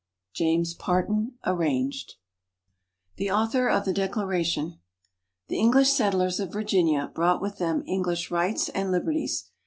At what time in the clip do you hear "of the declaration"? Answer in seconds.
3.69-4.79